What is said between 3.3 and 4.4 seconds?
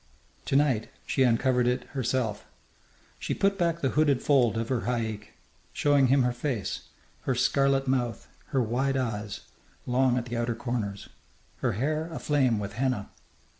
put back the hooded